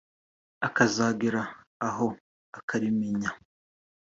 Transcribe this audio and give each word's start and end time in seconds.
akazagera 0.67 1.41
aho 1.87 2.07
akarimenya 2.59 3.29